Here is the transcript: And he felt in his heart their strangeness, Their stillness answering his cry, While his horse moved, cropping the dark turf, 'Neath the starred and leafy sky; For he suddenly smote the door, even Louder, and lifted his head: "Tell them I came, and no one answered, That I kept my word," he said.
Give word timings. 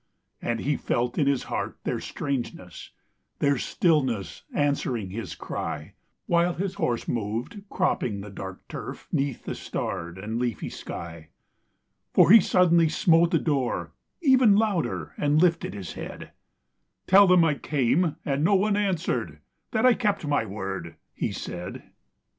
And 0.41 0.61
he 0.61 0.77
felt 0.77 1.19
in 1.19 1.27
his 1.27 1.43
heart 1.43 1.77
their 1.83 1.99
strangeness, 1.99 2.89
Their 3.37 3.59
stillness 3.59 4.41
answering 4.51 5.11
his 5.11 5.35
cry, 5.35 5.93
While 6.25 6.55
his 6.55 6.73
horse 6.73 7.07
moved, 7.07 7.61
cropping 7.69 8.21
the 8.21 8.31
dark 8.31 8.67
turf, 8.67 9.07
'Neath 9.11 9.45
the 9.45 9.53
starred 9.53 10.17
and 10.17 10.39
leafy 10.39 10.69
sky; 10.69 11.29
For 12.15 12.31
he 12.31 12.39
suddenly 12.39 12.89
smote 12.89 13.29
the 13.29 13.37
door, 13.37 13.91
even 14.21 14.55
Louder, 14.55 15.13
and 15.19 15.39
lifted 15.39 15.75
his 15.75 15.93
head: 15.93 16.31
"Tell 17.05 17.27
them 17.27 17.45
I 17.45 17.53
came, 17.53 18.15
and 18.25 18.43
no 18.43 18.55
one 18.55 18.75
answered, 18.75 19.37
That 19.69 19.85
I 19.85 19.93
kept 19.93 20.25
my 20.25 20.45
word," 20.47 20.95
he 21.13 21.31
said. 21.31 21.91